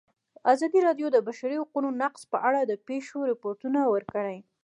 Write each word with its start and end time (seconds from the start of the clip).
ازادي 0.53 0.79
راډیو 0.87 1.07
د 1.11 1.13
د 1.15 1.17
بشري 1.27 1.55
حقونو 1.61 1.89
نقض 2.01 2.21
په 2.31 2.37
اړه 2.47 2.59
د 2.65 2.73
پېښو 2.87 3.19
رپوټونه 3.31 3.79
ورکړي. 3.93 4.39